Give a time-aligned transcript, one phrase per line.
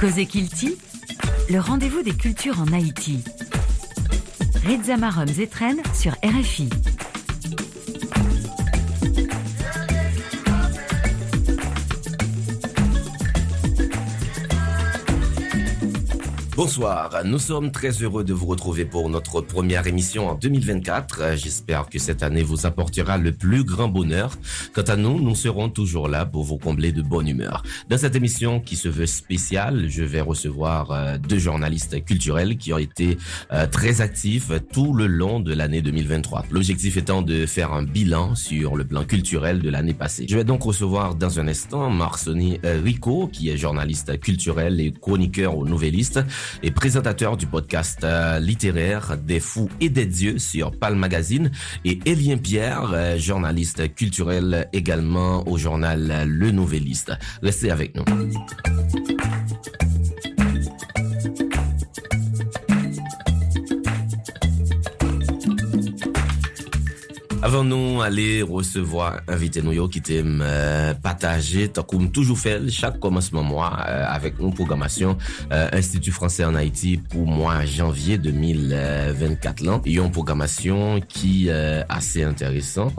[0.00, 0.78] Cosé Kilti,
[1.50, 3.22] le rendez-vous des cultures en Haïti.
[4.64, 6.70] Rizamarum Zetren sur RFI.
[16.60, 21.34] Bonsoir, nous sommes très heureux de vous retrouver pour notre première émission en 2024.
[21.34, 24.36] J'espère que cette année vous apportera le plus grand bonheur.
[24.74, 27.62] Quant à nous, nous serons toujours là pour vous combler de bonne humeur.
[27.88, 32.74] Dans cette émission qui se veut spéciale, je vais recevoir euh, deux journalistes culturels qui
[32.74, 33.16] ont été
[33.52, 36.44] euh, très actifs tout le long de l'année 2023.
[36.50, 40.26] L'objectif étant de faire un bilan sur le plan culturel de l'année passée.
[40.28, 45.56] Je vais donc recevoir dans un instant Marsoni Rico, qui est journaliste culturel et chroniqueur
[45.56, 46.20] au Nouvelliste
[46.62, 51.50] et présentateur du podcast euh, littéraire des fous et des dieux sur Palm Magazine
[51.84, 57.12] et Elien Pierre, euh, journaliste culturel également au journal Le Nouvelliste.
[57.42, 58.04] Restez avec nous.
[67.42, 73.42] Avant nous aller recevoir invité nous qui t'aime euh, partager comme toujours fait chaque commencement
[73.42, 75.16] mois euh, avec une programmation
[75.50, 79.80] euh, Institut français en Haïti pour mois janvier 2024 là.
[79.86, 82.94] Il une programmation qui est assez intéressante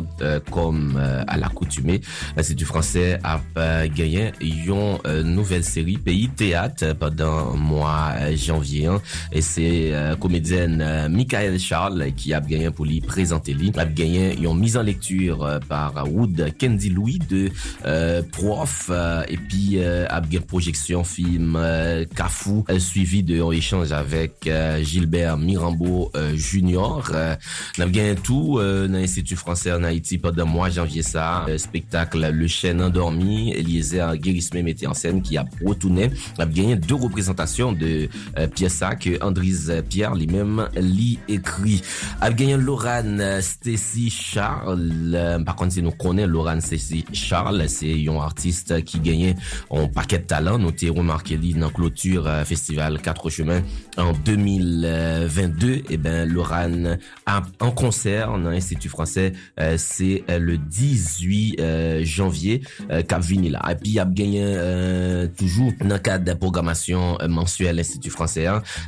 [0.50, 2.02] comme à l'accoutumée.
[2.36, 3.40] Institut français a
[3.88, 9.02] gagné une nouvelle série Pays Théâtre pendant mois janvier hein.
[9.32, 13.72] et c'est comédienne Michael Charles qui a gagné pour lui présenter lui
[14.48, 17.50] ont mise en lecture euh, par Wood Candy Louis de
[17.86, 20.06] euh, Prof euh, et puis euh,
[20.48, 24.50] projection film euh, Cafou suivi de un échange avec
[24.82, 27.12] Gilbert Mirambeau Junior.
[27.78, 32.82] N'a gagné tout dans l'Institut français en Haïti pendant mois janvier ça spectacle Le Chêne
[32.82, 38.10] endormi Eliezer Guérisme mettait en scène qui a retourné a gagné deux représentations de
[38.96, 41.82] que Andris Pierre lui-même lit écrit
[42.20, 48.16] a gagné Lorane Stacy Charles, par contre, si nous connaissons Laurent Cécile Charles, c'est un
[48.18, 49.36] artiste qui gagnait
[49.72, 50.60] un paquet de talent.
[50.60, 53.62] Nous avons remarqué dans la clôture festival 4 chemins
[53.98, 55.82] en 2022.
[55.90, 56.98] Et ben, Laurent
[57.60, 59.34] en concert dans l'Institut français,
[59.78, 62.62] c'est le 18 janvier,
[63.08, 63.60] Cap Vinila.
[63.72, 64.46] Et puis, il a gagné
[65.36, 68.46] toujours dans le cadre de programmation mensuelle Institut français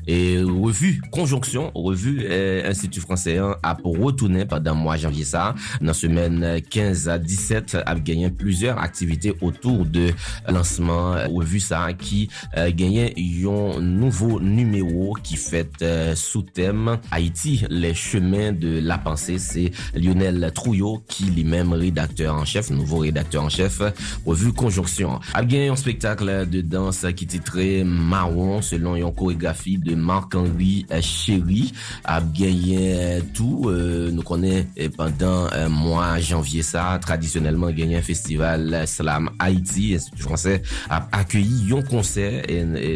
[0.08, 2.28] et revue conjonction, revue
[2.66, 5.56] Institut français a retourné pendant mois janvier ça.
[5.81, 10.11] Dans semaine 15 à 17, a gagné plusieurs activités autour de
[10.47, 13.13] lancement revue ça qui euh, gagnait
[13.45, 19.38] un nouveau numéro qui fait euh, sous thème Haïti, les chemins de la pensée.
[19.39, 23.81] C'est Lionel Trouillot qui lui-même rédacteur en chef, nouveau rédacteur en chef,
[24.25, 25.19] revue Conjonction.
[25.34, 31.73] A gagné un spectacle de danse qui titrait Marron selon une chorégraphie de Marc-Henri Chéri.
[32.03, 38.84] A gagné tout, euh, nous connaît pendant pandan euh, mwa janvye sa, tradisyonelman genyen festival
[38.88, 40.59] Slam Haiti, institut franse,
[40.90, 42.41] ap akyeyi yon konser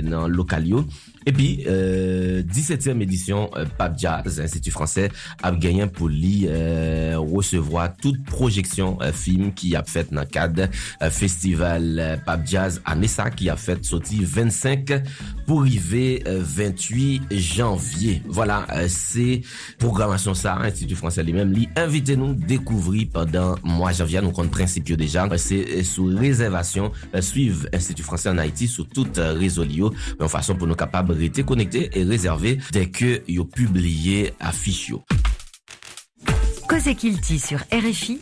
[0.03, 0.83] nan lokal yo.
[1.27, 3.65] Et puis, euh, 17e édition euh,
[3.97, 5.09] Jazz, Institut français,
[5.43, 10.25] a gagné pour lui euh, recevoir toute projection euh, film qui a fait dans le
[10.25, 10.69] cadre
[11.01, 15.03] euh, festival euh, Pape Jazz à Nessa qui a fait sorti 25
[15.45, 18.21] pour arriver 28 janvier.
[18.25, 19.41] Voilà, c'est
[19.79, 24.93] programmation ça, Institut français lui-même, lui invitez nous découvrir pendant mois janvier, nous compte principe
[24.93, 30.29] déjà, c'est sous réservation, suivre Institut français en Haïti sur toute réseau Lio, mais en
[30.29, 35.03] façon pour nous capables connecté et réservé dès que yo publié affiche yo.
[36.67, 38.19] Cosé Kilti sur RFI,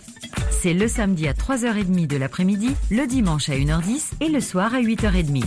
[0.52, 4.82] c'est le samedi à 3h30 de l'après-midi, le dimanche à 1h10 et le soir à
[4.82, 5.44] 8h30.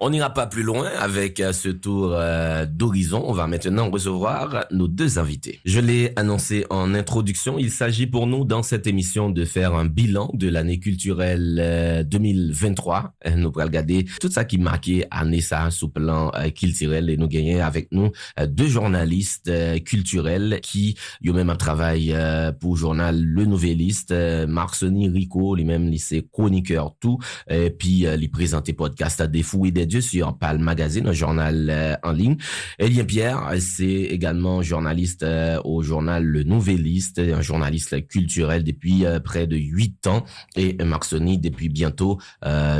[0.00, 3.24] On n'ira pas plus loin avec ce tour euh, d'horizon.
[3.26, 5.58] On va maintenant recevoir nos deux invités.
[5.64, 7.58] Je l'ai annoncé en introduction.
[7.58, 12.04] Il s'agit pour nous dans cette émission de faire un bilan de l'année culturelle euh,
[12.04, 13.14] 2023.
[13.34, 17.26] Nous pourrons regarder tout ça qui marquait année ça sous plan euh, culturel et nous
[17.26, 20.96] gagner avec nous euh, deux journalistes euh, culturels qui
[21.26, 24.14] ont même un travail euh, pour le journal Le Nouvelliste.
[24.46, 27.18] Marsoni Rico, lui-même lycée chroniqueur tout,
[27.48, 31.12] et puis lui présenter podcast à des fous et des Dieu sur Palm Magazine, un
[31.12, 32.36] journal euh, en ligne.
[32.78, 39.18] Elien Pierre, c'est également journaliste euh, au journal Le Nouvelliste, un journaliste culturel depuis euh,
[39.18, 40.24] près de huit ans
[40.56, 42.18] et Marc Sony depuis bientôt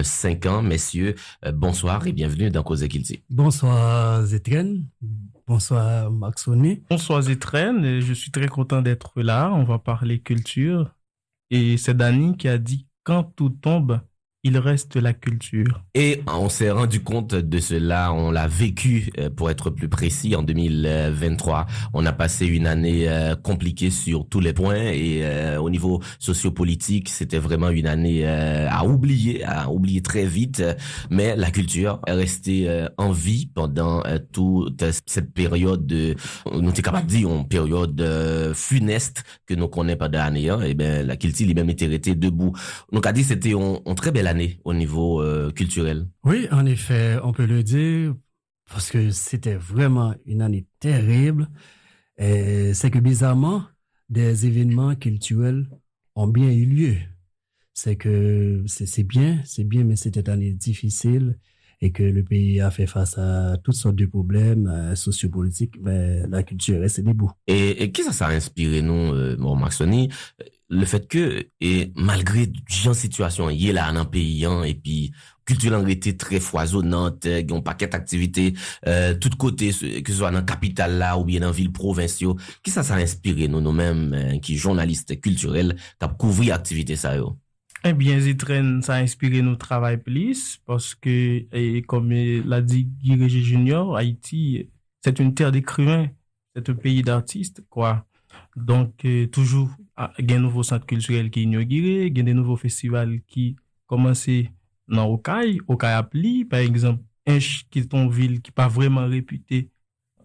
[0.02, 0.62] cinq ans.
[0.62, 1.14] Messieurs,
[1.54, 3.22] bonsoir et bienvenue dans Cause Kilti.
[3.30, 4.84] Bonsoir Zetren.
[5.46, 6.82] Bonsoir Marc Sony.
[6.90, 9.50] Bonsoir Zetren, je suis très content d'être là.
[9.52, 10.94] On va parler culture.
[11.50, 14.00] Et c'est Dani qui a dit quand tout tombe,
[14.44, 15.82] il reste la culture.
[15.94, 20.36] Et on s'est rendu compte de cela, on l'a vécu euh, pour être plus précis
[20.36, 21.66] en 2023.
[21.92, 26.00] On a passé une année euh, compliquée sur tous les points et euh, au niveau
[26.20, 30.62] sociopolitique, c'était vraiment une année à oublier, à oublier très vite.
[31.10, 34.02] Mais la culture est restée en vie pendant
[34.32, 36.14] toute cette période, de,
[36.52, 40.46] nous sommes capable de dire, une période funeste que nous connaissons pas l'année.
[40.46, 42.52] Et eh ben la culture, il même été resté debout.
[42.92, 44.27] Donc a dit c'était une très belle
[44.64, 46.06] au niveau euh, culturel.
[46.24, 48.14] Oui, en effet, on peut le dire,
[48.70, 51.48] parce que c'était vraiment une année terrible.
[52.18, 53.62] C'est que bizarrement,
[54.08, 55.68] des événements culturels
[56.16, 56.96] ont bien eu lieu.
[57.74, 61.38] C'est que c'est bien, c'est bien, mais c'était une année difficile
[61.80, 66.26] et que le pays a fait face à toutes sortes de problèmes euh, sociopolitiques, mais
[66.28, 67.30] la culture est debout.
[67.46, 70.08] Et, et qu'est-ce que ça a inspiré nous, euh, bon, Maxoni,
[70.70, 75.12] le fait que, et malgré genre situation, il est là dans pays, hein, et puis,
[75.46, 78.52] culture été très foisonnante, il y a un paquet d'activités,
[78.86, 82.34] euh, toutes côtés, que ce soit dans la capitale là, ou bien dans ville provinciale,
[82.62, 87.16] qui ça, ça a inspiré nous, nous-mêmes, euh, qui journalistes culturels, qui couvrir activité ça,
[87.16, 87.38] yo?
[87.84, 91.46] Eh bien, Zitren, ça a inspiré nos travail plus parce que,
[91.82, 94.68] comme l'a dit Guy Junior, Haïti,
[95.00, 96.08] c'est une terre d'écrivains,
[96.54, 98.04] c'est un pays d'artistes, quoi.
[98.56, 102.18] Donc, euh, toujours, ah, il y a un nouveau centre culturel qui est inauguré, il
[102.18, 103.54] y a des nouveaux festivals qui
[103.86, 104.28] commencent
[104.88, 109.06] dans Okaï, Okaï Appli, par exemple, Inch, qui est une ville qui n'est pas vraiment
[109.06, 109.70] réputée,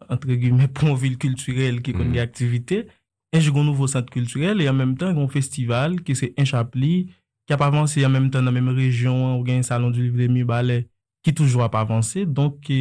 [0.10, 2.88] entre guillemets, pour une ville culturelle qui connaît des activités.
[3.32, 5.24] Inch, il y a un nouveau centre culturel et en même temps, il y a
[5.24, 7.12] un festival qui c'est Inch Appli,
[7.46, 10.04] qui a pas avancé en même temps dans la même région, ou un salon du
[10.04, 10.86] livre de mi
[11.24, 12.26] qui toujours a pas avancé.
[12.26, 12.72] Donc,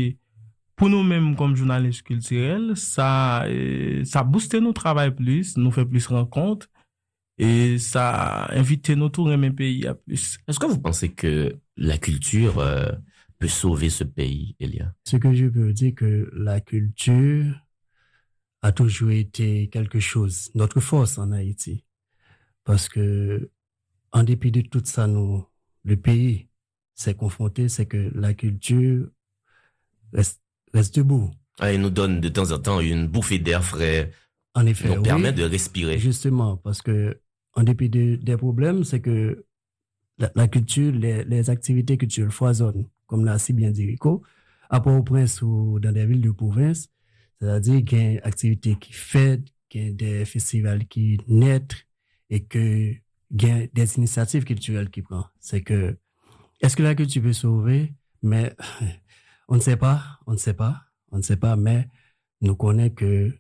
[0.76, 6.06] pour nous-mêmes comme journalistes culturels, ça, euh, ça booste nos travail plus, nous fait plus
[6.06, 6.68] rencontres
[7.38, 10.38] et ça invite nos tours dans mes pays à plus.
[10.48, 12.90] Est-ce que vous pensez que la culture euh,
[13.38, 14.92] peut sauver ce pays, Elia?
[15.04, 17.54] Ce que je peux dire que la culture
[18.62, 21.84] a toujours été quelque chose, notre force en Haïti.
[22.64, 23.50] Parce que
[24.12, 25.44] en dépit de tout ça, nous,
[25.84, 26.48] le pays
[26.94, 29.08] s'est confronté, c'est que la culture
[30.12, 30.40] reste,
[30.72, 31.30] reste debout.
[31.58, 34.10] Ah, il nous donne de temps en temps une bouffée d'air frais.
[34.54, 35.98] En effet, nous permet de respirer.
[35.98, 37.18] Justement, parce que
[37.54, 39.44] en dépit de, des problèmes, c'est que
[40.18, 44.22] la, culture, les, les, activités culturelles foisonnent, comme l'a si bien dit Rico,
[44.70, 46.88] à Port-au-Prince ou dans des villes de province.
[47.40, 51.86] C'est-à-dire qu'il y a une activité qui fait, qu'il y a des festivals qui naissent
[52.30, 52.94] et que
[53.32, 55.26] il des initiatives culturelles qui prend.
[55.40, 55.98] C'est que,
[56.60, 57.94] est-ce que la culture peut sauver?
[58.22, 58.54] Mais,
[59.48, 61.88] on ne sait pas, on ne sait pas, on ne sait pas, mais
[62.40, 63.38] nous connaissons que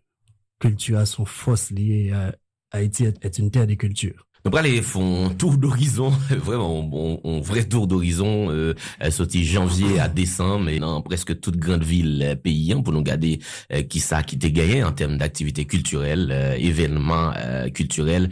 [0.60, 2.34] culture a son force liée à
[2.70, 4.26] Haïti est une terre de culture.
[4.44, 8.74] Donc aller font tour d'horizon, vraiment un, vrai tour d'horizon, euh,
[9.10, 13.02] sorti janvier à décembre, et dans presque toute grande ville euh, pays hein, pour nous
[13.02, 13.38] garder
[13.72, 18.30] euh, qui ça qui était gagné en termes d'activités culturelles, euh, événements euh, culturels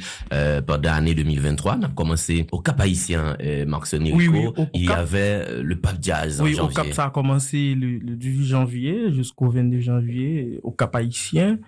[0.66, 1.78] pendant l'année 2023.
[1.78, 3.36] On a commencé au Cap Haïtien,
[3.66, 6.80] Marc oui, oui, il y avait le Pape Jazz oui, en janvier.
[6.80, 11.58] au Cap ça a commencé le, le 18 janvier jusqu'au 22 janvier au Cap Haïtien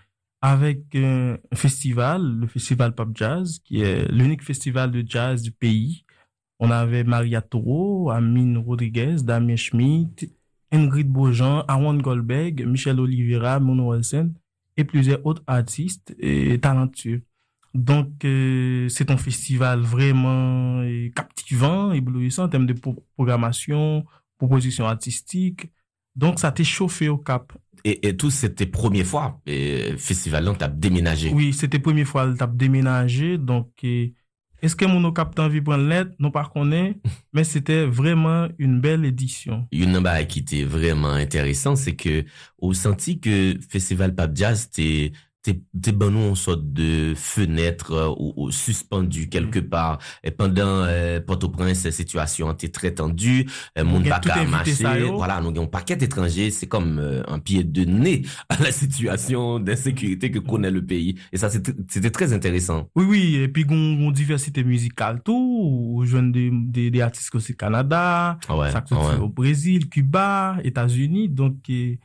[0.43, 6.05] avec un festival, le festival Pop Jazz, qui est l'unique festival de jazz du pays.
[6.59, 10.31] On avait Maria Toro, Amine Rodriguez, Damien Schmidt,
[10.73, 14.35] Ingrid Beaujean, Aaron Goldberg, Michel Oliveira, Mono Olsen
[14.77, 17.23] et plusieurs autres artistes et talentueux.
[17.75, 22.75] Donc, euh, c'est un festival vraiment euh, captivant, éblouissant en termes de
[23.17, 24.05] programmation,
[24.39, 25.71] proposition artistique.
[26.15, 27.53] Donc, ça t'est chauffé au cap.
[27.85, 31.31] Et, et tout, c'était première fois, et festival t'as déménagé.
[31.33, 33.71] Oui, c'était première fois, t'as déménagé, donc,
[34.63, 36.15] est-ce que mon cap envie de prendre l'aide?
[36.21, 36.97] Non, pas qu'on est,
[37.33, 39.67] mais c'était vraiment une belle édition.
[39.73, 42.25] Une chose qui était vraiment intéressant, c'est que,
[42.59, 48.15] au senti que Festival Pap Jazz, c'était t'es ben nous en sorte de fenêtre euh,
[48.17, 49.69] ou, suspendu quelque mm.
[49.69, 49.99] part.
[50.23, 53.47] Et pendant euh, Port-au-Prince situation était très tendue
[53.79, 56.51] euh, monde pas qu'à marcher voilà nous avons un paquet d'étrangers.
[56.51, 61.19] C'est comme euh, un pied de nez à la situation d'insécurité que connaît le pays.
[61.33, 62.89] Et ça c'était très intéressant.
[62.95, 63.37] Oui oui.
[63.37, 66.03] Et puis une diversité musicale tout.
[66.05, 71.29] Jeune des, des, des artistes aussi Canada ah ouais, ça ah au Brésil Cuba États-Unis.
[71.29, 71.99] Donc et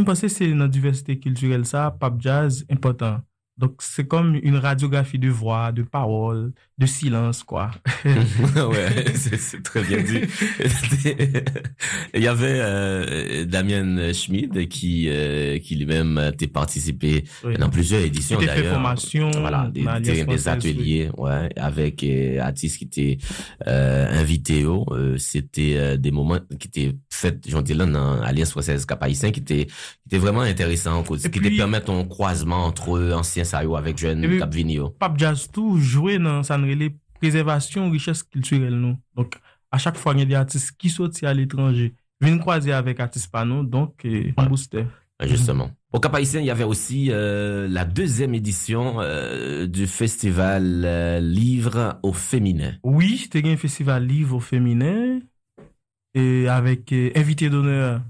[0.00, 3.20] me pense c'est une diversité culturelle ça, pop jazz important.
[3.56, 7.70] Donc c'est comme une radiographie de voix, de paroles, de silence, quoi.
[8.04, 10.22] ouais, c'est très bien dit.
[12.14, 17.24] Il y avait euh, Damien Schmid qui euh, qui lui-même a participé
[17.60, 18.96] dans plusieurs éditions d'ailleurs.
[19.38, 19.84] voilà, des,
[20.24, 23.18] des, ateliers, ouais, avec euh, artistes qui étaient
[23.66, 24.64] invités.
[24.66, 24.84] Oh,
[25.16, 29.66] C'était des moments qui étaient faits, j'en dis là, dans Alliance française Cap qui était
[29.66, 34.38] qui était vraiment intéressant, qui puis, te permettre un croisement entre anciens Sayo avec jeunes
[34.38, 34.90] Cap Vinio.
[34.90, 36.58] Pape Jazz tout jouer dans sa
[37.20, 38.96] préservation richesse culturelle nous.
[39.14, 39.36] Donc
[39.70, 43.00] à chaque fois il y a des artistes qui sortent à l'étranger, viennent croiser avec
[43.00, 44.86] artistes panos, donc un booster.
[45.22, 45.70] Justement.
[45.92, 51.20] Au Cap Haïtien, il y avait aussi euh, la deuxième édition euh, du festival euh,
[51.20, 52.72] Livre au féminin.
[52.82, 55.20] Oui, c'était un festival Livre au féminin
[56.14, 58.02] et avec invité d'honneur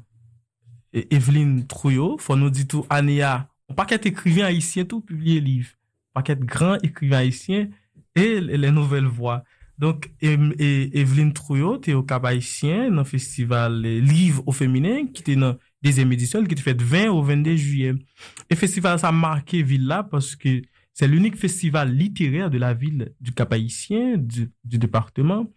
[0.94, 2.16] Evelyne Trouillot.
[2.18, 5.70] Faut nous dire tout, Anéa, un paquet d'écrivains haïtiens tout publié livre.
[6.14, 7.68] Un paquet de grands écrivains haïtiens
[8.14, 9.44] et les nouvelles voix.
[9.78, 15.37] Donc, Evelyne Trouillot était au Cap Haïtien dans le festival Livre au féminin qui était
[15.37, 17.94] dans deuxième édition qui était faite 20 au 22 juillet.
[18.50, 22.73] Et festival ça a marqué ville là parce que c'est l'unique festival littéraire de la
[22.73, 25.52] ville du Cap-Haïtien, du, département.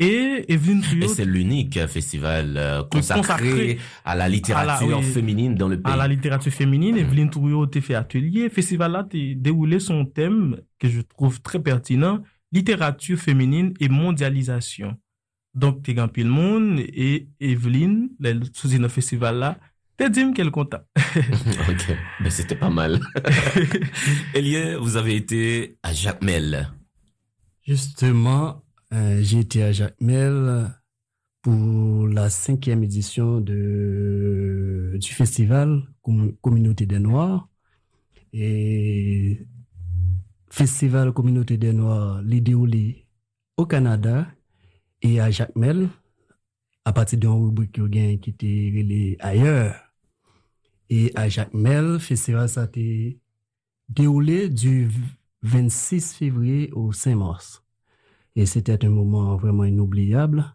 [0.00, 5.92] Et Evelyne Et c'est l'unique festival euh, consacré, à la littérature féminine dans le pays.
[5.92, 6.98] À la littérature féminine, mmh.
[6.98, 8.48] Evelyne Trouillot a fait atelier.
[8.48, 14.96] Festival là a déroulé son thème que je trouve très pertinent, littérature féminine et mondialisation.
[15.54, 18.10] Donc, t'es grand le monde et Evelyne,
[18.52, 19.58] sous le festival là,
[19.96, 20.78] t'es dit qu'elle content.
[20.96, 23.00] ok, mais c'était pas mal.
[24.36, 26.70] Elie, vous avez été à Jacmel.
[27.66, 28.62] Justement,
[28.92, 30.70] euh, j'ai été à Jacmel
[31.42, 35.82] pour la cinquième édition du festival
[36.42, 37.48] Communauté des Noirs.
[38.32, 39.46] Et
[40.50, 42.54] Festival Communauté des Noirs, l'idée
[43.56, 44.26] au Canada
[45.02, 45.88] et à Jacmel,
[46.84, 47.72] à partir d'un rubrique
[48.20, 49.74] qui était ailleurs.
[50.90, 53.20] Et à Jacmel, festival ça a été
[53.88, 54.88] déroulé du
[55.42, 57.62] 26 février au 5 mars.
[58.36, 60.54] Et c'était un moment vraiment inoubliable,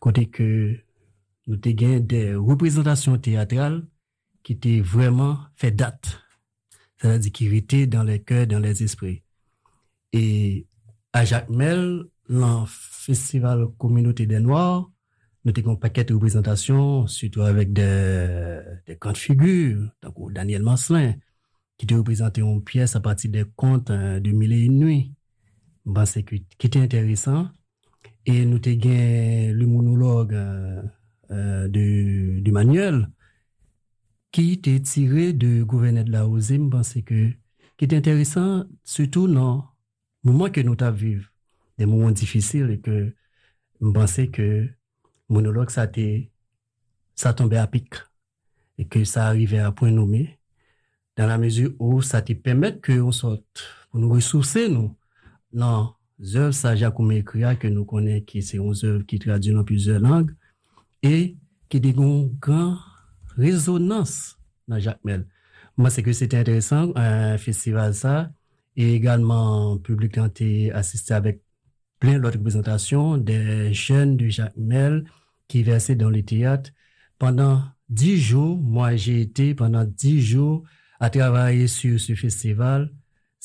[0.00, 0.76] côté que
[1.46, 3.86] nous avons des représentations théâtrales
[4.42, 6.20] qui étaient vraiment fait date.
[6.98, 9.22] C'est-à-dire qui étaient dans les cœurs, dans les esprits.
[10.12, 10.66] Et
[11.12, 14.90] à Jacmel, le festival Communauté des Noirs,
[15.44, 21.14] nous avons un paquet de représentations, surtout avec des, des contes figures, donc Daniel Masselin,
[21.78, 25.12] qui a représenté une pièce à partir des contes euh, de Mille et une nuits.
[25.86, 27.48] Bon, c'est qui était intéressant.
[28.26, 30.82] Et nous avons le monologue euh,
[31.30, 33.08] euh, de, manuel,
[34.32, 37.30] qui était tiré de gouverneur de la Ozim, c'est que,
[37.76, 39.68] qui est intéressant, surtout dans
[40.24, 41.30] le moment que nous avons vécu
[41.78, 43.14] des moments difficiles et que
[43.80, 44.68] je pensais que
[45.28, 45.88] monologue, ça,
[47.14, 47.94] ça tombait à pic
[48.78, 50.40] et que ça arrivait à point nommé
[51.16, 52.32] dans la mesure où ça te
[52.80, 53.44] que on sorte
[53.90, 54.96] pour nous ressourcer nous
[55.52, 55.92] non
[56.34, 60.00] œuvres ça Jacques écrit que nous connaissons qui c'est une œuvre qui traduit dans plusieurs
[60.00, 60.34] langues
[61.02, 61.36] et
[61.68, 62.78] qui a une grande
[63.36, 64.38] résonance
[64.68, 65.26] dans Jacques Mel.
[65.76, 68.30] Moi, c'est que c'était intéressant, un festival ça,
[68.76, 70.30] et également, public a
[70.74, 71.42] assisté avec
[71.98, 75.04] plein d'autres représentations des jeunes du Jacques Mel
[75.48, 76.70] qui versaient dans le théâtre.
[77.18, 80.64] Pendant dix jours, moi j'ai été pendant dix jours
[81.00, 82.90] à travailler sur ce festival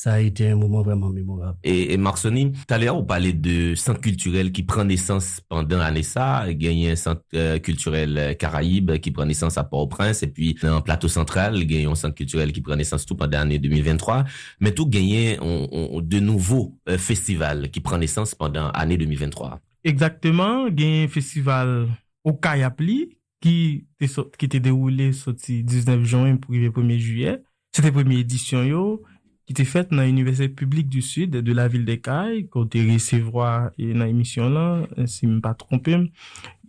[0.02, 1.60] ça a été un moment vraiment mémorable.
[1.64, 5.78] Et, et Marconi, tout à l'heure, on parlait de centre culturel qui prend naissance pendant
[5.78, 6.46] l'année ça.
[6.50, 10.24] Il y a un centre euh, culturel euh, Caraïbe qui prend naissance à Port-au-Prince.
[10.24, 13.16] Et puis, dans plateau central, il y a un centre culturel qui prend naissance tout
[13.16, 14.26] pendant l'année 2023.
[14.60, 19.60] Mais tout gagné on, de nouveaux euh, festivals qui prend naissance pendant l'année 2023.
[19.84, 20.66] Exactement.
[20.66, 21.88] Il y a un festival
[22.24, 27.44] au Kayapli qui était déroulé le 19 juin pour le 1er juillet.
[27.72, 29.04] C'était la première édition, yo
[29.52, 33.72] ki te fet nan Universite Publik du Sud de la Vil de Kaye, kote resevwa
[33.76, 36.08] nan emisyon lan, se mi pa trompem.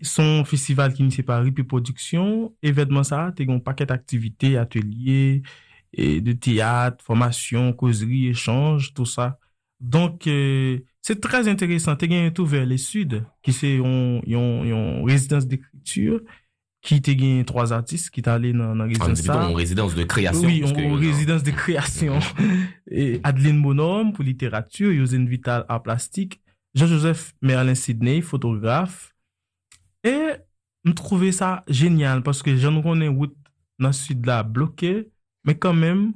[0.03, 5.45] Son festival ki nise pari pi produksyon, evedman sa te gon paket aktivite, atelier,
[5.95, 9.37] de teyat, formasyon, kozri, echange, tout sa.
[9.79, 15.07] Donk, euh, se trez interesant, te gen yon tou ver le Sud, ki se yon
[15.07, 16.25] rezidans d'ekritur,
[16.83, 19.39] ki te gen 3 artist ki ta ale nan, nan rezidans sa.
[19.47, 20.49] An rezidans de kreasyon.
[20.49, 22.19] Oui, an rezidans de kreasyon.
[23.29, 26.41] Adeline Bonhomme pou literatur, Yozen Vital a plastik,
[26.75, 29.12] Jean-Joseph Merlin Sidney, fotografe.
[30.03, 30.43] E
[30.83, 33.37] m trouve sa genyal, paske jan nou konen wout
[33.83, 35.07] nan sud la bloke,
[35.47, 36.09] me kanmem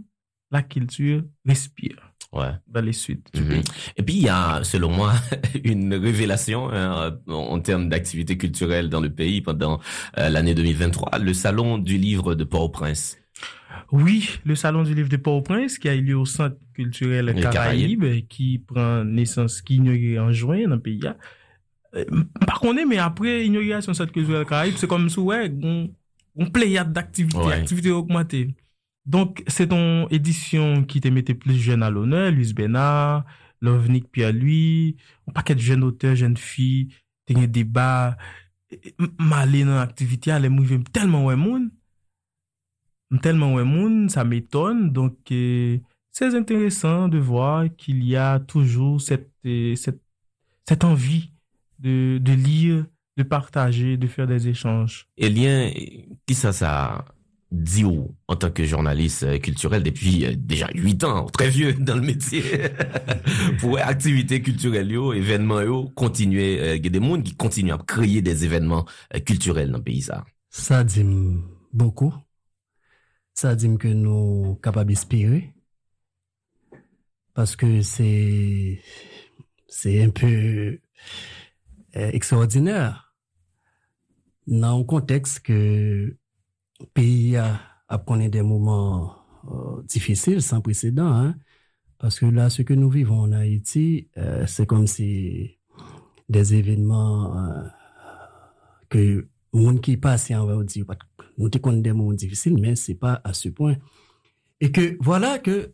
[0.50, 2.05] la kiltur respire.
[2.32, 2.50] Ouais.
[2.68, 3.48] dans les suites Mhm.
[3.48, 3.62] pays.
[3.96, 5.12] Et puis, il y a, selon moi,
[5.64, 9.80] une révélation hein, en termes d'activité culturelle dans le pays pendant
[10.18, 13.18] euh, l'année 2023, le Salon du livre de Port-au-Prince.
[13.92, 18.26] Oui, le Salon du livre de Port-au-Prince qui a eu lieu au Centre culturel Caraïbes,
[18.28, 21.00] qui prend naissance, qui inaugure en juin dans le pays.
[21.94, 22.04] Euh,
[22.46, 25.88] Par contre, mais après inauguration du Centre culturel Caraïbes, c'est comme si, ouais, on,
[26.36, 27.52] on pléiade d'activités, Ouais.
[27.54, 28.54] activités augmentées.
[29.06, 33.24] Donc, c'est une édition qui te mettait plus jeunes à l'honneur, Luis Bénard,
[33.60, 34.96] Lovnik Pierre-Louis,
[35.28, 36.88] un paquet de jeunes auteurs, jeunes filles,
[37.24, 38.16] t'as un débat,
[39.18, 41.70] m'aller dans l'activité, aller m'ouvrir tellement ouais monde,
[43.22, 45.78] tellement ouais ça m'étonne, donc euh,
[46.10, 50.02] c'est intéressant de voir qu'il y a toujours cette, euh, cette,
[50.68, 51.32] cette envie
[51.78, 52.86] de, de lire,
[53.16, 55.06] de partager, de faire des échanges.
[55.16, 55.70] Elien,
[56.26, 57.04] qui ça, ça
[57.62, 61.72] dit ou en tant que journaliste euh, culturel depuis euh, déjà huit ans, très vieux
[61.74, 62.42] dans le métier,
[63.60, 68.84] pour activité culturelle yo, événements yo, continuer, euh, qui à créer des événements
[69.24, 70.24] culturels dans le pays ça.
[70.84, 71.04] Dit
[71.72, 72.14] beaucoup.
[73.34, 75.52] Ça dit que nous capables d'inspirer.
[77.34, 78.80] Parce que c'est,
[79.68, 80.78] c'est un peu
[81.92, 83.14] extraordinaire.
[84.46, 86.16] Dans un contexte que
[86.94, 89.16] pays a, a des moments
[89.50, 91.36] euh, difficiles, sans précédent, hein.
[91.98, 95.58] Parce que là, ce que nous vivons en Haïti, euh, c'est comme si
[96.28, 97.68] des événements euh,
[98.88, 100.84] que monde qui passe on va dire
[101.38, 103.76] nous te des moments difficiles mais c'est pas à ce point
[104.60, 105.72] et que voilà que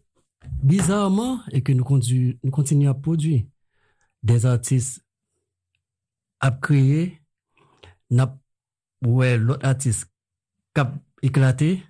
[0.63, 3.43] bizarrement et que nous continuons à produire
[4.23, 5.05] des artistes
[6.41, 7.21] à créer
[9.05, 10.12] ouais l'autre artiste
[10.75, 11.83] cap éclaté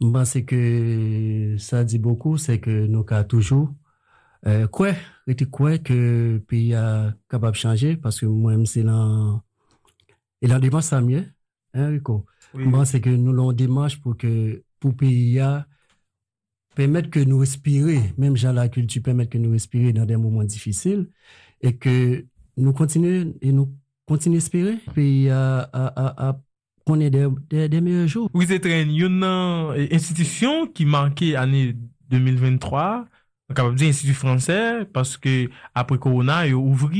[0.00, 3.74] je pense que ça dit beaucoup c'est que nous avons toujours.
[4.46, 4.92] Euh, quoi
[5.26, 5.92] était quoi que
[6.34, 9.42] le pays a capable de changer parce que moi-même c'est dans
[10.40, 11.26] et la démarche ça mieux
[11.74, 12.24] hein Rico?
[12.54, 15.66] Moi c'est que nous l'on démarche pour que pour pays a
[16.74, 18.00] permettre que nous respirer.
[18.16, 21.10] Même la culture permettre que nous respirer dans des moments difficiles
[21.60, 22.24] et que
[22.56, 23.74] nous continuons et nous
[24.06, 26.40] continuons d'espérer pays a a a, a
[26.90, 29.24] qu'on ait des, meilleurs jours Oui, c'est une,
[29.92, 31.76] institution qui manquait année
[32.10, 33.06] 2023,
[33.48, 36.90] on capable dire institut français, parce que après Corona, ils ont ouvert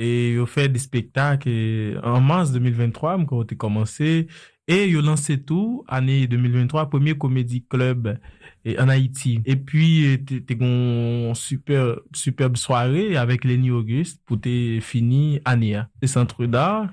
[0.00, 4.28] et ils ont fait des spectacles en mars 2023, quand on a commencé,
[4.68, 8.18] et ils ont lancé tout, année 2023, premier comédie club
[8.64, 9.40] et en Haïti.
[9.46, 15.80] Et puis, t'es t'es une super, superbe soirée avec Lenny Auguste pour te fini année.
[16.02, 16.88] Le centre d'art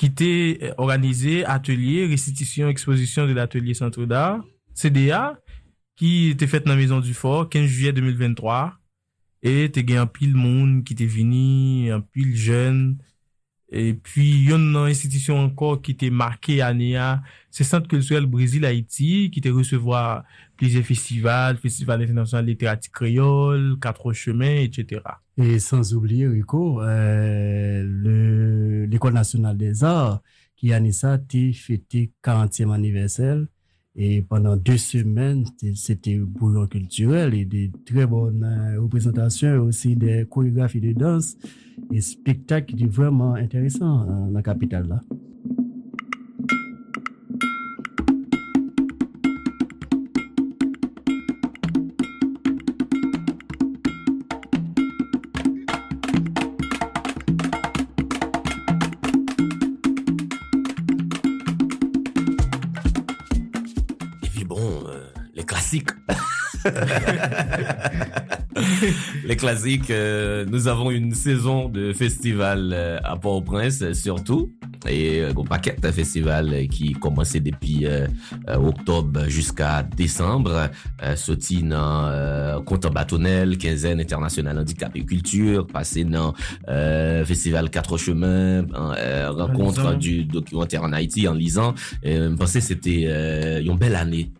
[0.00, 4.44] ki te euh, organize atelier, restitisyon, eksposisyon de l'atelier Centre d'Art,
[4.78, 5.36] CDA,
[6.00, 8.72] ki te fet nan Maison du Fort 15 juye 2023,
[9.42, 12.84] e te gen an pil moun ki te vini, an pil jen,
[13.72, 17.10] e pi yon nan restitisyon anko ki te marke ane a,
[17.52, 20.22] se Centre Culturel Brésil-Haïti, ki te resevoa
[20.62, 25.02] plusieurs festivals, Festival international de littérature créole, Quatre chemins, etc.
[25.36, 30.22] Et sans oublier, Rico, euh, le- l'École nationale des arts
[30.54, 31.18] qui a ça, a
[31.52, 33.38] fêté 40e anniversaire.
[33.96, 35.44] Et pendant deux semaines,
[35.74, 41.36] c'était- bouillon culturel et des très bonnes euh, représentations, aussi des chorégraphies de danse
[41.92, 45.00] et spectacles vraiment intéressants euh, dans la capitale là.
[65.72, 65.90] Classiques.
[69.24, 74.52] les classiques, euh, nous avons une saison de festival euh, à Port-au-Prince euh, surtout.
[74.88, 78.06] Et euh, un paquet de festivals euh, qui commençait depuis euh,
[78.48, 80.70] euh, octobre jusqu'à décembre.
[81.02, 86.34] Euh, sorti dans euh, Compte bâtonnel, quinzaine internationale handicap et culture, passé dans
[86.68, 91.74] euh, Festival Quatre Chemins, euh, rencontre du documentaire en Haïti en lisant.
[92.02, 94.30] Et, euh, je pensais que c'était euh, une belle année.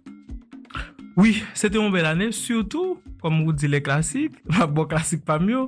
[1.16, 4.33] Oui, c'était une belle année, surtout, comme vous dites les classiques,
[4.70, 5.66] bon classique pas mieux,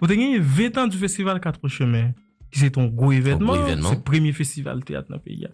[0.00, 2.12] vous avez 20 ans du festival Quatre Chemins,
[2.50, 5.46] qui c'est un gros événement, c'est le premier festival théâtre dans le pays.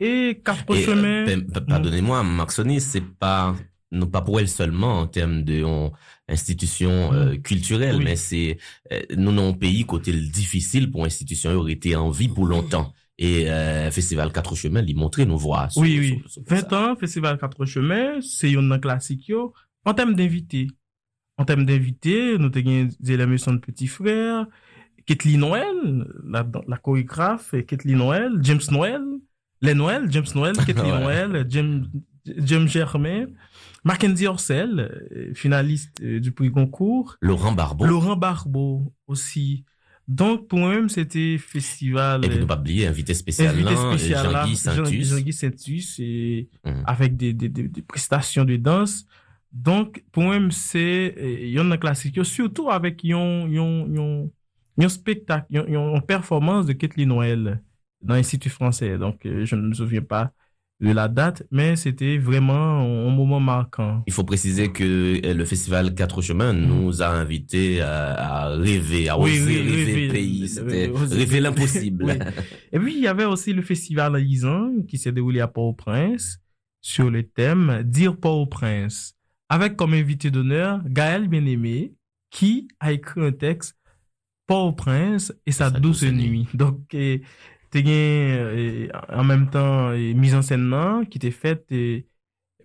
[0.00, 3.54] Et Quatre Et, Chemins, euh, pa- pa- Pardonnez-moi, Maxoni, c'est pas
[3.90, 5.92] non pas pour elle seulement en termes de on,
[6.28, 8.04] institution euh, culturelle, Oui.
[8.04, 8.56] mais c'est
[8.90, 12.94] euh, nous non pays côté le difficile pour institution aurait été en vie pour longtemps.
[13.18, 15.68] Et euh, Festival Quatre Chemins, lui montrer nos voix.
[15.70, 16.90] sur- oui, oui, sur- sur 20 ça.
[16.92, 19.52] ans, festival Quatre Chemins, c'est un classique, yo.
[19.84, 20.68] en termes d'invités.
[21.38, 24.46] en termes d'invités, nous avons Zélamé son petit frère,
[25.06, 29.02] Kathleen Noël, la, la chorégraphe, Kathleen Noël, James Noël,
[29.60, 31.00] les Noël, James Noël, Kathleen Ouais.
[31.00, 31.86] Noël, James,
[32.38, 33.26] James Germain,
[33.84, 34.78] Mackenzie Orcel,
[35.16, 37.84] euh, finaliste euh, du prix Goncourt, Laurent Barbeau.
[37.84, 39.64] Laurent Barbeau aussi.
[40.08, 42.24] Donc, pour moi-même, c'était festival.
[42.24, 44.74] Et puis, ne pas oublier, invité spécial, Jean-Guy Saintus.
[45.08, 46.82] Jean- Jean-Guy Saintus, et Mhm.
[46.86, 49.06] avec des, des, des, des prestations de danse.
[49.52, 54.30] Donc, pour moi, c'est, euh, il y en a classique, surtout avec yon, yon, yon,
[54.78, 57.62] yon spectacle, yon, yon performance de Kathleen Noël
[58.02, 58.98] dans l'Institut français.
[58.98, 60.32] Donc, euh, je ne me souviens pas
[60.82, 64.02] de la date, mais c'était vraiment un moment marquant.
[64.06, 64.82] Il faut préciser que
[65.24, 69.70] euh, le festival Quatre Chemins nous a invités à, à rêver, à Oui, oser oui,
[69.70, 70.06] rêver rêver.
[70.08, 70.48] le pays.
[70.48, 72.04] C'était rêver l'impossible.
[72.04, 72.14] Oui.
[72.72, 76.38] Et puis, il y avait aussi le festival Lisan qui s'est déroulé à Port-au-Prince
[76.80, 79.14] sur le thème Dire Port-au-Prince,
[79.48, 81.92] avec comme invité d'honneur Gaël Bien-Aimé,
[82.30, 83.76] qui a écrit un texte
[84.48, 86.28] Port-au-Prince et sa, Sa douce, douce nuit.
[86.28, 86.48] nuit.
[86.54, 86.80] Donc,
[87.72, 92.06] t'es gain, eh, en même temps eh, mise en scène là, qui était faite eh,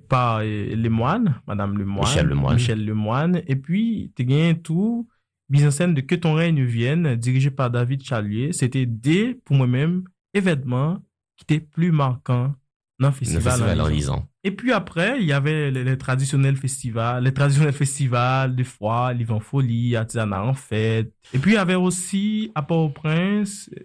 [0.07, 2.55] par eh, Lemoine, Madame Lemoine, Michel Lemoine.
[2.55, 5.07] Michel Lemoine, et puis gain tout
[5.49, 8.51] mise en scène de Que ton règne vienne, dirigé par David Chalier.
[8.51, 10.99] C'était des, pour moi-même, événements
[11.37, 12.53] qui étaient plus marquants
[12.99, 14.23] dans le Le festival.
[14.43, 19.13] Et puis après, il y avait les, les traditionnels festivals, les traditionnels festivals de froid,
[19.13, 21.13] Livre en folie, Artisanat en fête.
[21.33, 23.83] Et puis il y avait aussi, à Port-au-Prince, euh,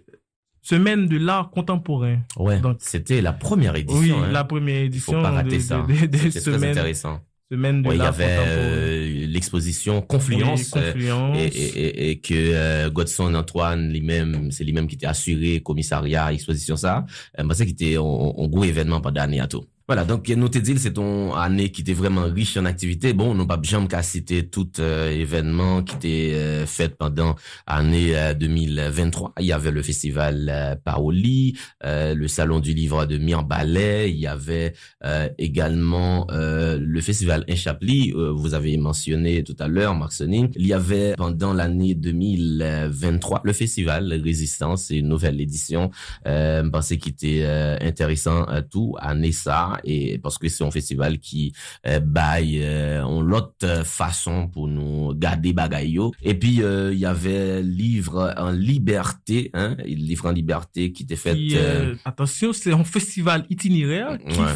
[0.63, 2.19] Semaine de l'art contemporain.
[2.37, 2.59] Ouais.
[2.79, 3.99] C'était la première édition.
[3.99, 4.31] oui, hein.
[4.31, 5.85] la première édition faut pas rater de- ça.
[5.85, 7.19] de- très intéressant.
[7.51, 8.47] Semaine de Ouais, il y l'art avait contemporain.
[8.57, 10.71] euh, l'exposition Confluence.
[10.73, 11.37] Oui, euh, Confluence.
[11.37, 16.31] et, et, et, et que euh, Godson Antoine lui-même c'est lui-même qui était assuré commissariat
[16.33, 17.05] exposition ça
[17.37, 20.27] euh, moi c'est qui était un, un gros événement pendant l'année à tout voilà donc
[20.49, 23.87] te dit c'est une année qui était vraiment riche en activités bon nous pas jamais
[23.87, 27.35] qu'à citer tout euh, événement qui était euh, fait pendant
[27.67, 33.05] l'année euh, 2023 il y avait le festival euh, Paoli euh, le salon du livre
[33.05, 34.73] de Mirbalais il y avait
[35.05, 40.49] euh, également euh, le festival Inchapli, euh, vous avez mentionné tout à l'heure, Marc Soning.
[40.55, 45.91] Il y avait pendant l'année 2023 le festival Résistance, c'est une nouvelle édition.
[46.27, 50.63] Euh, je pensais qu'il était euh, intéressant euh, tout à ça et parce que c'est
[50.63, 51.53] un festival qui
[51.85, 57.05] euh, baille euh, en l'autre façon pour nous garder bagaille Et puis euh, il y
[57.05, 61.35] avait livre en liberté, hein, livre en liberté qui était fait.
[61.35, 64.47] Qui, euh, attention, c'est un festival itinéraire qui Ouais.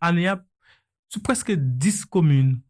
[0.00, 0.44] année à-
[1.08, 2.60] sur presque 10 communes.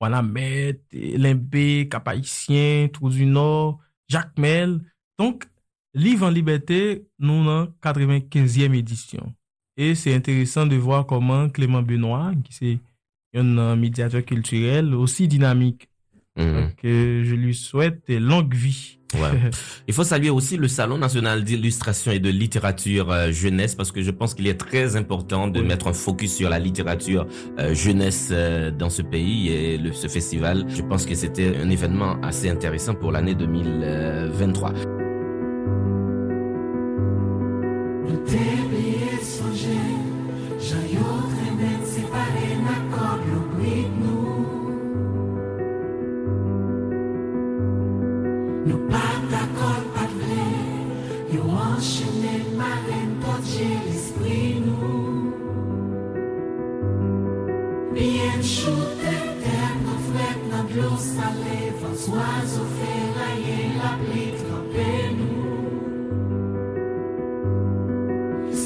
[0.00, 4.80] Voilà, Met, Limbé, Cap-Haïtien, Trou du Nord, Jacmel.
[5.18, 5.44] Donc,
[5.92, 9.34] Livre en liberté, nous en 95e édition.
[9.80, 15.26] Et c'est intéressant de voir comment Clément Benoît, qui est un euh, médiateur culturel aussi
[15.26, 15.88] dynamique,
[16.36, 16.52] mhm.
[16.54, 18.98] donc, euh, je lui souhaite longue vie.
[19.14, 19.50] Ouais.
[19.88, 24.02] Il faut saluer aussi le Salon national d'illustration et de littérature euh, jeunesse parce que
[24.02, 25.66] je pense qu'il est très important de Oui.
[25.66, 27.26] mettre un focus sur la littérature
[27.58, 30.66] euh, jeunesse euh, dans ce pays et le, ce festival.
[30.68, 34.74] Je pense que c'était un événement assez intéressant pour l'année 2023.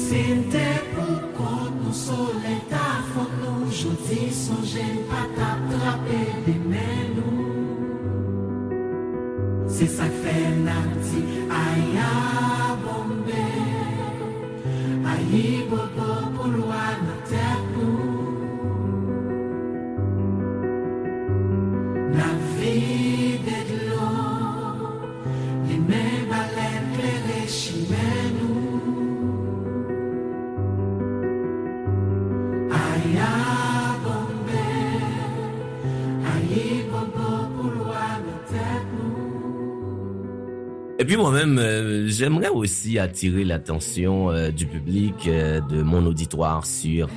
[0.05, 3.65] Sente pou kont nou sole ta fok nou.
[3.73, 7.47] Jodi son jen pa ta trape de men nou.
[9.77, 10.94] Se sak fe nan
[41.17, 47.09] moi-même, euh, j'aimerais aussi attirer l'attention euh, du public, euh, de mon auditoire sur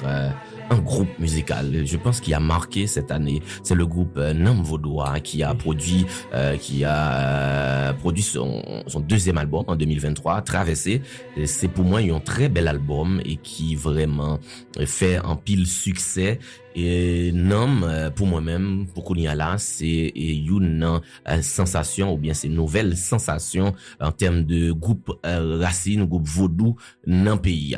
[0.71, 1.87] un groupe musical.
[1.87, 3.43] Je pense qu'il a marqué cette année.
[3.63, 8.63] C'est le groupe euh, Nam Vaudois qui a produit, euh, qui a euh, produit son,
[9.01, 11.03] deuxième album en 2023, Traversée.
[11.37, 14.39] Et C'est pour moi un très bel album et qui vraiment
[14.87, 16.39] fait un pile succès
[16.75, 21.01] Et euh, pour moi-même, pour qu'on y a là, c'est une
[21.43, 26.77] sensation ou bien c'est une nouvelle sensation en termes de groupe racine, groupe vaudou
[27.07, 27.77] dans le pays.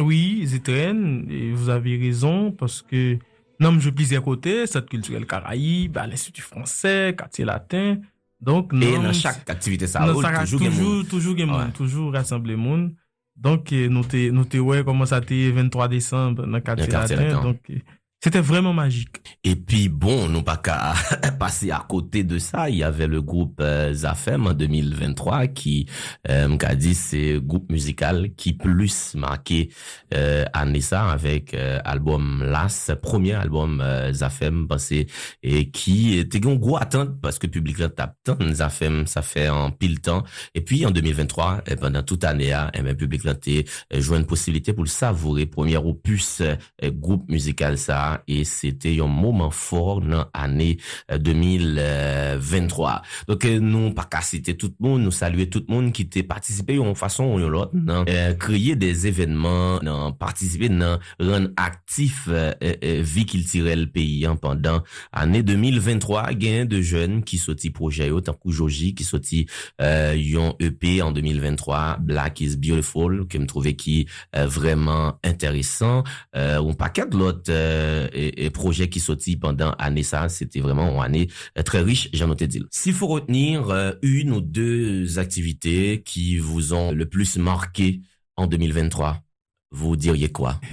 [0.00, 3.18] Oui, Zitren, et vous avez raison, parce que
[3.60, 7.98] non, je plusieurs côtés, cette culturelle Caraïbe, l'Institut français, quartier latin.
[8.40, 11.70] Donc, Et non, dans chaque activité, ça ça toujours toujours, toujours, Ouais.
[11.74, 12.94] toujours rassembler moun.
[13.36, 17.16] Donc, nous te, nous te, ouais, comment ça t'est 23 décembre dans le quartier quartier
[17.16, 17.28] latin.
[17.28, 17.42] latin.
[17.42, 17.82] Donc, eh,
[18.22, 19.16] c'était vraiment magique.
[19.44, 20.94] Et puis bon, non pas qu'à
[21.38, 25.86] passer à côté de ça, il y avait le groupe euh, Zafem en 2023 qui
[26.28, 29.70] euh, m'a dit c'est groupe musical qui plus marqué
[30.14, 35.06] euh, avec euh, album Las, premier album euh, Zafem passé
[35.42, 38.16] et qui était une gros attente parce que public là tape
[38.52, 42.70] Zafem ça fait en pile temps et puis en 2023 eh, pendant toute année là,
[42.74, 46.56] eh ben public là euh, joué une possibilité pour le savourer premier opus euh,
[46.90, 50.78] groupe musical ça et c'était un moment fort dans l'année
[51.10, 55.74] euh, 2023 donc euh, nous pas qu'à citer tout le monde nous saluer tout le
[55.74, 57.72] monde qui était participé en façon ou l'autre
[58.08, 64.26] euh, créer des événements dans participer dans rendre actif euh, euh, euh, vie culturelle pays
[64.26, 69.04] hein, pendant année 2023 gain de jeunes qui sorti projet yo tant que Joji qui
[69.04, 69.46] sorti
[69.80, 76.04] euh, yon EP en 2023 Black is Beautiful que me trouvais qui euh, vraiment intéressant.
[76.36, 80.60] Euh, un paquet de l'autre euh, et, et projets qui sorti pendant année ça c'était
[80.60, 84.40] vraiment une année euh, très riche j'en noté dit s'il faut retenir euh, une ou
[84.40, 88.00] deux activités qui vous ont le plus marqué
[88.36, 89.22] en 2023
[89.70, 90.60] vous diriez quoi?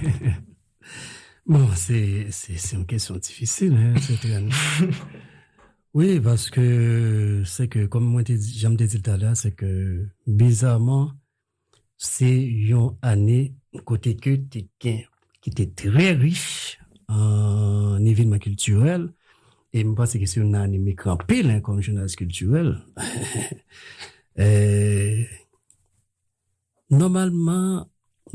[1.46, 2.28] Bon, c'est,
[2.74, 4.44] une question difficile, hein, très-
[5.94, 10.06] Oui, parce que c'est que, comme moi, j'aime te dire tout à l'heure, c'est que,
[10.26, 11.12] bizarrement,
[11.96, 13.54] c'est une année,
[13.86, 15.06] côté que qui
[15.46, 19.08] était très riche an evidman kulturel,
[19.72, 22.74] e mwen pase kesyon nan anime krampil kom jounalist kulturel,
[27.00, 27.84] normalman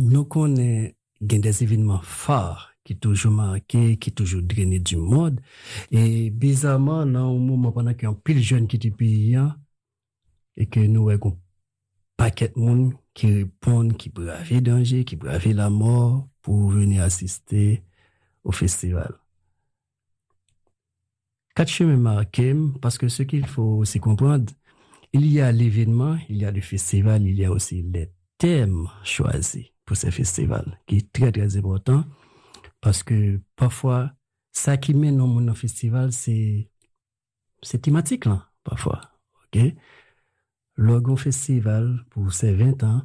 [0.01, 5.37] nou konen gen des evidman far ki toujou marke, ki toujou drene du mod,
[5.87, 9.53] e bizaman nan ou mou mwen panak yon pil joun ki ti pi yon,
[10.59, 11.37] e ke nou wè kon
[12.19, 17.79] paket moun ki ripon, ki brave denje, ki brave la mor, pou veni asiste
[18.43, 19.13] au festival.
[21.55, 24.51] Quatre chemins marqués, parce que ce qu'il faut aussi comprendre,
[25.13, 28.87] il y a l'événement, il y a le festival, il y a aussi les thèmes
[29.03, 32.05] choisis pour ce festival, qui est très, très important,
[32.81, 34.11] parce que parfois,
[34.51, 36.69] ça qui mène au monde festival, c'est,
[37.81, 39.01] thématique, là, parfois.
[39.45, 39.61] OK?
[40.75, 43.01] L'Orgon Festival, pour ses 20 ans,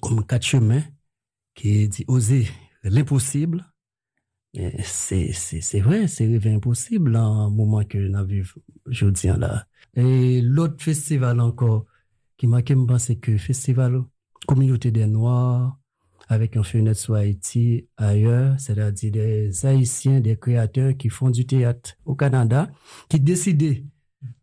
[0.00, 0.84] comme quatre chemins,
[1.54, 2.48] qui dit oser
[2.84, 3.64] l'impossible,
[4.82, 9.66] c'est, c'est, vrai, c'est rêver impossible en moment que nous vivons aujourd'hui là.
[9.94, 11.86] Et l'autre festival encore,
[12.36, 14.02] qui m'a me penser que festival
[14.46, 15.78] communauté des Noirs,
[16.28, 21.96] avec un fenêtre sur Haïti ailleurs, c'est-à-dire des Haïtiens, des créateurs qui font du théâtre
[22.04, 22.70] au Canada,
[23.08, 23.84] qui décidaient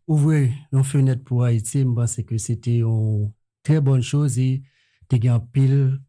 [0.06, 4.62] ouvrir une fenêtre pour Haïti, je pense que c'était une très bonne chose et
[5.08, 6.00] t'es un pile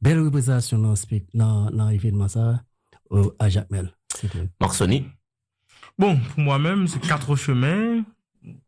[0.00, 0.78] belle représentation
[1.34, 2.54] dans l'événement ça euh,
[3.38, 3.94] à Jacmel.
[4.60, 5.06] Marc-Sony
[5.98, 8.04] Bon, pour moi-même, c'est quatre chemins,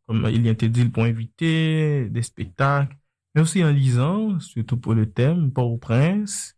[0.07, 2.97] comme il y a été dit, pour inviter, des spectacles,
[3.35, 6.57] mais aussi en lisant, surtout pour le thème, Port-au-Prince.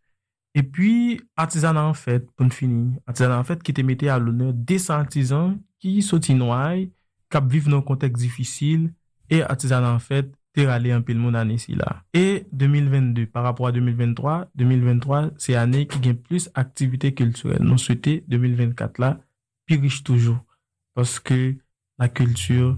[0.53, 2.99] Et puis, artisanat en fête, pour finir.
[3.05, 7.77] Artisanat en fête qui te mettait à l'honneur des artisans qui sont qui vivent dans
[7.77, 8.93] un contexte difficile,
[9.29, 12.03] et artisanat en fête, t'es râlé un peu le monde année ici là.
[12.15, 17.61] Et 2022, par rapport à 2023, 2023, c'est année qui gagne plus activité culturelle.
[17.61, 19.19] Nous souhaitons 2024 là,
[19.67, 20.43] plus riche toujours.
[20.95, 21.53] Parce que
[21.99, 22.75] la culture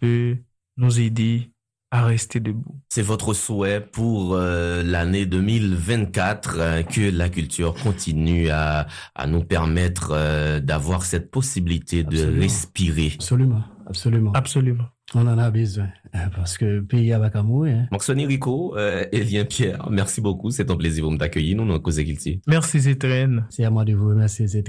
[0.00, 0.38] peut
[0.78, 1.50] nous aider
[1.90, 2.80] à rester debout.
[2.88, 9.44] C'est votre souhait pour euh, l'année 2024 euh, que la culture continue à, à nous
[9.44, 13.12] permettre euh, d'avoir cette possibilité de respirer.
[13.16, 14.32] absolument, absolument.
[14.32, 14.88] Absolument.
[15.14, 17.86] On en a besoin hein, parce que le pays a pas mourir.
[17.90, 20.50] Marc-Sony Rico, euh, Elien Pierre, merci beaucoup.
[20.50, 21.56] C'est un plaisir de t'accueillir.
[21.56, 22.40] Nous, nous, Cause Kilti.
[22.46, 23.44] Merci Zétrène.
[23.50, 24.62] C'est à moi de vous remercier, c'est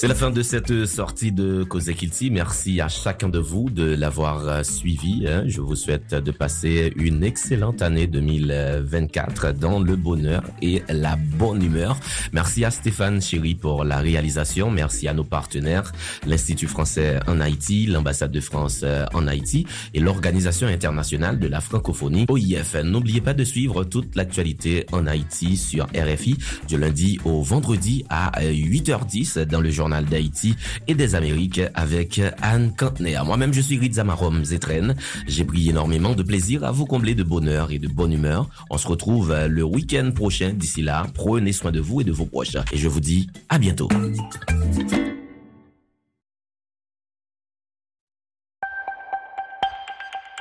[0.00, 2.30] C'est la fin de cette sortie de Kozekilti.
[2.30, 5.26] Merci à chacun de vous de l'avoir euh, suivi.
[5.26, 5.42] Hein.
[5.48, 11.64] Je vous souhaite de passer une excellente année 2024 dans le bonheur et la bonne
[11.64, 11.98] humeur.
[12.32, 14.70] Merci à Stéphane Chéry pour la réalisation.
[14.70, 15.90] Merci à nos partenaires,
[16.28, 21.60] l'Institut français en Haïti, l'ambassade de France euh, en Haïti et l'Organisation internationale de la
[21.60, 22.76] francophonie, OIF.
[22.84, 28.40] N'oubliez pas de suivre toute l'actualité en Haïti sur RFI du lundi au vendredi à
[28.40, 33.18] 8h10 dans le journal d'Haïti et des Amériques avec Anne Cantner.
[33.24, 34.94] Moi-même, je suis Rizamarom Zetren.
[35.26, 38.48] J'ai pris énormément de plaisir à vous combler de bonheur et de bonne humeur.
[38.70, 40.52] On se retrouve le week-end prochain.
[40.54, 42.56] D'ici là, prenez soin de vous et de vos proches.
[42.72, 43.88] Et je vous dis à bientôt.